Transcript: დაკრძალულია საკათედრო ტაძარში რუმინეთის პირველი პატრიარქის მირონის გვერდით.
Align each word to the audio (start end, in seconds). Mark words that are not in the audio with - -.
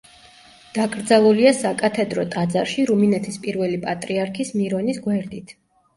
დაკრძალულია 0.77 1.51
საკათედრო 1.57 2.25
ტაძარში 2.35 2.85
რუმინეთის 2.93 3.39
პირველი 3.45 3.79
პატრიარქის 3.85 4.53
მირონის 4.63 5.03
გვერდით. 5.05 5.55